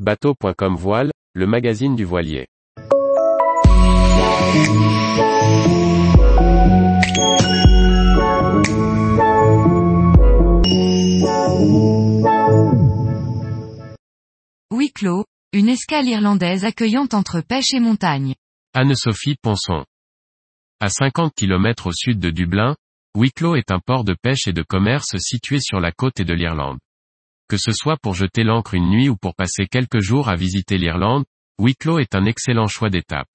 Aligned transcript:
Bateau.com 0.00 0.74
Voile, 0.74 1.12
le 1.34 1.46
magazine 1.46 1.94
du 1.94 2.04
voilier. 2.04 2.48
Wicklow, 14.72 15.24
une 15.52 15.68
escale 15.68 16.08
irlandaise 16.08 16.64
accueillante 16.64 17.14
entre 17.14 17.40
pêche 17.40 17.72
et 17.72 17.78
montagne. 17.78 18.34
Anne-Sophie 18.72 19.36
Ponson. 19.40 19.84
À 20.80 20.88
50 20.88 21.34
km 21.36 21.86
au 21.86 21.92
sud 21.92 22.18
de 22.18 22.30
Dublin, 22.30 22.74
Wicklow 23.16 23.54
est 23.54 23.70
un 23.70 23.78
port 23.78 24.02
de 24.02 24.16
pêche 24.20 24.48
et 24.48 24.52
de 24.52 24.64
commerce 24.64 25.16
situé 25.18 25.60
sur 25.60 25.78
la 25.78 25.92
côte 25.92 26.18
et 26.18 26.24
de 26.24 26.34
l'Irlande. 26.34 26.80
Que 27.54 27.60
ce 27.60 27.70
soit 27.70 27.96
pour 27.96 28.14
jeter 28.14 28.42
l'ancre 28.42 28.74
une 28.74 28.90
nuit 28.90 29.08
ou 29.08 29.14
pour 29.14 29.36
passer 29.36 29.68
quelques 29.70 30.00
jours 30.00 30.28
à 30.28 30.34
visiter 30.34 30.76
l'Irlande, 30.76 31.24
Wicklow 31.60 32.00
est 32.00 32.16
un 32.16 32.24
excellent 32.24 32.66
choix 32.66 32.90
d'étape. 32.90 33.28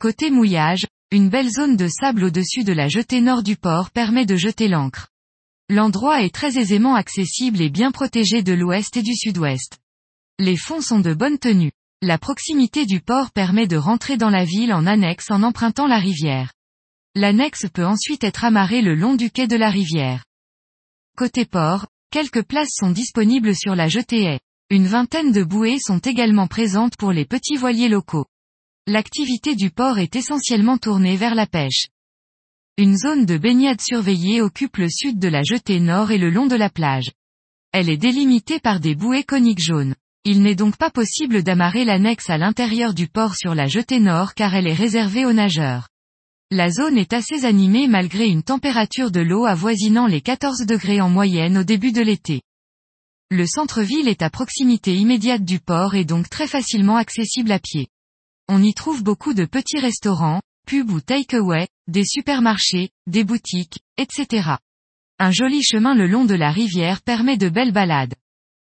Côté 0.00 0.30
mouillage, 0.30 0.86
une 1.10 1.28
belle 1.28 1.50
zone 1.50 1.76
de 1.76 1.88
sable 1.88 2.22
au-dessus 2.22 2.62
de 2.62 2.72
la 2.72 2.86
jetée 2.86 3.20
nord 3.20 3.42
du 3.42 3.56
port 3.56 3.90
permet 3.90 4.26
de 4.26 4.36
jeter 4.36 4.68
l'ancre. 4.68 5.08
L'endroit 5.68 6.22
est 6.22 6.32
très 6.32 6.56
aisément 6.56 6.94
accessible 6.94 7.60
et 7.60 7.68
bien 7.68 7.90
protégé 7.90 8.44
de 8.44 8.52
l'ouest 8.52 8.96
et 8.96 9.02
du 9.02 9.16
sud-ouest. 9.16 9.80
Les 10.38 10.56
fonds 10.56 10.80
sont 10.80 11.00
de 11.00 11.12
bonne 11.12 11.40
tenue. 11.40 11.72
La 12.00 12.18
proximité 12.18 12.86
du 12.86 13.00
port 13.00 13.32
permet 13.32 13.66
de 13.66 13.76
rentrer 13.76 14.16
dans 14.16 14.30
la 14.30 14.44
ville 14.44 14.72
en 14.72 14.86
annexe 14.86 15.32
en 15.32 15.42
empruntant 15.42 15.88
la 15.88 15.98
rivière. 15.98 16.52
L'annexe 17.16 17.66
peut 17.74 17.86
ensuite 17.86 18.22
être 18.22 18.44
amarrée 18.44 18.82
le 18.82 18.94
long 18.94 19.16
du 19.16 19.32
quai 19.32 19.48
de 19.48 19.56
la 19.56 19.70
rivière. 19.70 20.22
Côté 21.16 21.44
port, 21.44 21.88
quelques 22.12 22.42
places 22.42 22.74
sont 22.74 22.90
disponibles 22.90 23.56
sur 23.56 23.74
la 23.74 23.88
jetée 23.88 24.38
Une 24.68 24.86
vingtaine 24.86 25.32
de 25.32 25.42
bouées 25.42 25.78
sont 25.80 25.98
également 25.98 26.46
présentes 26.46 26.96
pour 26.98 27.10
les 27.10 27.24
petits 27.24 27.56
voiliers 27.56 27.88
locaux. 27.88 28.26
L'activité 28.86 29.56
du 29.56 29.70
port 29.70 29.98
est 29.98 30.14
essentiellement 30.14 30.76
tournée 30.76 31.16
vers 31.16 31.34
la 31.34 31.46
pêche. 31.46 31.86
Une 32.76 32.98
zone 32.98 33.24
de 33.24 33.38
baignade 33.38 33.80
surveillée 33.80 34.42
occupe 34.42 34.76
le 34.76 34.90
sud 34.90 35.18
de 35.18 35.28
la 35.28 35.42
jetée 35.42 35.80
nord 35.80 36.10
et 36.10 36.18
le 36.18 36.28
long 36.28 36.46
de 36.46 36.54
la 36.54 36.68
plage. 36.68 37.12
Elle 37.72 37.88
est 37.88 37.96
délimitée 37.96 38.60
par 38.60 38.78
des 38.78 38.94
bouées 38.94 39.24
coniques 39.24 39.62
jaunes. 39.62 39.94
Il 40.24 40.42
n'est 40.42 40.54
donc 40.54 40.76
pas 40.76 40.90
possible 40.90 41.42
d'amarrer 41.42 41.86
l'annexe 41.86 42.28
à 42.28 42.36
l'intérieur 42.36 42.92
du 42.92 43.08
port 43.08 43.36
sur 43.36 43.54
la 43.54 43.68
jetée 43.68 44.00
nord 44.00 44.34
car 44.34 44.54
elle 44.54 44.66
est 44.66 44.74
réservée 44.74 45.24
aux 45.24 45.32
nageurs. 45.32 45.88
La 46.54 46.68
zone 46.68 46.98
est 46.98 47.14
assez 47.14 47.46
animée 47.46 47.88
malgré 47.88 48.26
une 48.26 48.42
température 48.42 49.10
de 49.10 49.22
l'eau 49.22 49.46
avoisinant 49.46 50.06
les 50.06 50.20
14 50.20 50.66
degrés 50.66 51.00
en 51.00 51.08
moyenne 51.08 51.56
au 51.56 51.64
début 51.64 51.92
de 51.92 52.02
l'été. 52.02 52.42
Le 53.30 53.46
centre-ville 53.46 54.06
est 54.06 54.20
à 54.20 54.28
proximité 54.28 54.94
immédiate 54.94 55.46
du 55.46 55.60
port 55.60 55.94
et 55.94 56.04
donc 56.04 56.28
très 56.28 56.46
facilement 56.46 56.96
accessible 56.96 57.52
à 57.52 57.58
pied. 57.58 57.86
On 58.50 58.62
y 58.62 58.74
trouve 58.74 59.02
beaucoup 59.02 59.32
de 59.32 59.46
petits 59.46 59.78
restaurants, 59.78 60.42
pubs 60.66 60.90
ou 60.90 61.00
take-away, 61.00 61.68
des 61.86 62.04
supermarchés, 62.04 62.90
des 63.06 63.24
boutiques, 63.24 63.78
etc. 63.96 64.56
Un 65.18 65.30
joli 65.30 65.62
chemin 65.62 65.94
le 65.94 66.06
long 66.06 66.26
de 66.26 66.34
la 66.34 66.50
rivière 66.50 67.00
permet 67.00 67.38
de 67.38 67.48
belles 67.48 67.72
balades. 67.72 68.14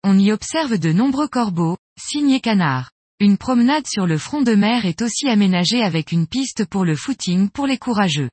On 0.03 0.19
y 0.19 0.33
observe 0.33 0.79
de 0.79 0.91
nombreux 0.91 1.29
corbeaux, 1.29 1.77
cygnes 1.97 2.31
et 2.31 2.41
canards. 2.41 2.91
Une 3.21 3.37
promenade 3.37 3.85
sur 3.85 4.07
le 4.07 4.17
front 4.17 4.41
de 4.41 4.55
mer 4.55 4.85
est 4.85 5.01
aussi 5.01 5.27
aménagée 5.27 5.83
avec 5.83 6.13
une 6.13 6.25
piste 6.25 6.63
pour 6.63 6.85
le 6.85 6.95
footing 6.95 7.49
pour 7.49 7.67
les 7.67 7.77
courageux. 7.77 8.29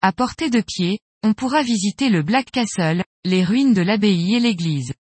À 0.00 0.10
portée 0.10 0.50
de 0.50 0.60
pied, 0.60 0.98
on 1.22 1.34
pourra 1.34 1.62
visiter 1.62 2.08
le 2.08 2.24
Black 2.24 2.50
Castle, 2.50 3.04
les 3.24 3.44
ruines 3.44 3.74
de 3.74 3.82
l'abbaye 3.82 4.34
et 4.34 4.40
l'église. 4.40 4.92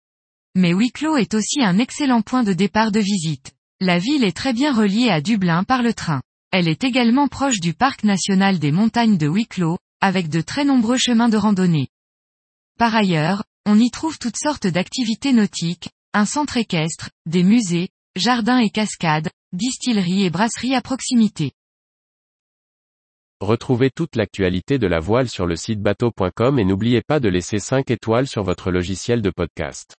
Mais 0.54 0.74
Wicklow 0.74 1.16
est 1.16 1.32
aussi 1.32 1.62
un 1.62 1.78
excellent 1.78 2.20
point 2.20 2.42
de 2.42 2.52
départ 2.52 2.92
de 2.92 3.00
visite. 3.00 3.52
La 3.80 3.98
ville 3.98 4.22
est 4.22 4.36
très 4.36 4.52
bien 4.52 4.74
reliée 4.74 5.08
à 5.08 5.22
Dublin 5.22 5.64
par 5.64 5.82
le 5.82 5.94
train. 5.94 6.20
Elle 6.50 6.68
est 6.68 6.84
également 6.84 7.26
proche 7.26 7.60
du 7.60 7.72
parc 7.72 8.04
national 8.04 8.58
des 8.58 8.72
montagnes 8.72 9.16
de 9.16 9.28
Wicklow, 9.28 9.78
avec 10.02 10.28
de 10.28 10.42
très 10.42 10.66
nombreux 10.66 10.98
chemins 10.98 11.30
de 11.30 11.38
randonnée. 11.38 11.88
Par 12.78 12.94
ailleurs, 12.94 13.44
on 13.64 13.80
y 13.80 13.90
trouve 13.90 14.18
toutes 14.18 14.36
sortes 14.36 14.66
d'activités 14.66 15.32
nautiques, 15.32 15.88
un 16.12 16.26
centre 16.26 16.58
équestre, 16.58 17.08
des 17.24 17.44
musées, 17.44 17.88
jardins 18.16 18.58
et 18.58 18.70
cascades, 18.70 19.28
distilleries 19.52 20.24
et 20.24 20.30
brasseries 20.30 20.74
à 20.74 20.80
proximité. 20.80 21.52
Retrouvez 23.40 23.90
toute 23.90 24.16
l'actualité 24.16 24.78
de 24.78 24.86
la 24.86 25.00
voile 25.00 25.28
sur 25.28 25.46
le 25.46 25.56
site 25.56 25.80
bateau.com 25.80 26.58
et 26.58 26.64
n'oubliez 26.64 27.02
pas 27.02 27.20
de 27.20 27.28
laisser 27.28 27.58
5 27.58 27.90
étoiles 27.90 28.26
sur 28.26 28.42
votre 28.42 28.70
logiciel 28.70 29.22
de 29.22 29.30
podcast. 29.30 29.94